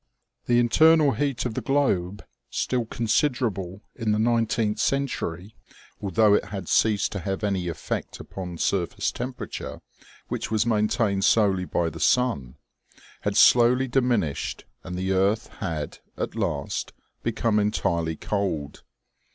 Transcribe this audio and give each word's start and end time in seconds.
OMEGA. 0.45 0.47
223 0.47 0.55
The 0.55 0.59
internal 0.99 1.11
heat 1.11 1.45
of 1.45 1.53
the 1.53 1.61
globe, 1.61 2.25
still 2.49 2.85
considerable 2.85 3.83
in 3.95 4.11
the 4.11 4.17
nineteenth 4.17 4.79
century, 4.79 5.53
although 6.01 6.33
it 6.33 6.45
had 6.45 6.67
ceased 6.67 7.11
to 7.11 7.19
have 7.19 7.43
any 7.43 7.67
effect 7.67 8.19
upon 8.19 8.57
surface 8.57 9.11
temperature, 9.11 9.79
which 10.27 10.49
was 10.49 10.65
maintained 10.65 11.23
solely 11.23 11.65
by 11.65 11.87
the 11.91 11.99
sun, 11.99 12.55
had 13.19 13.37
slowly 13.37 13.87
diminished, 13.87 14.65
and 14.83 14.97
the 14.97 15.11
earth 15.11 15.49
had, 15.59 15.99
at 16.17 16.33
last, 16.35 16.93
become 17.21 17.59
entirely 17.59 18.15
cold. 18.15 18.81